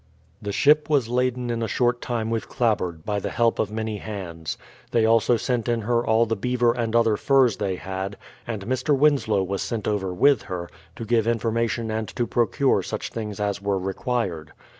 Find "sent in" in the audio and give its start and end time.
5.37-5.81